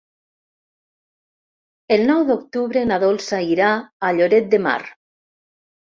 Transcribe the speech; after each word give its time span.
El 1.97 2.07
nou 2.11 2.25
d'octubre 2.29 2.83
na 2.93 2.99
Dolça 3.07 3.43
irà 3.51 3.69
a 4.09 4.13
Lloret 4.21 4.49
de 4.55 4.65
Mar. 4.69 4.79